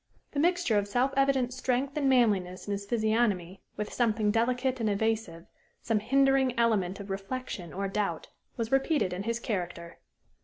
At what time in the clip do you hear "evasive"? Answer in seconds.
4.89-5.45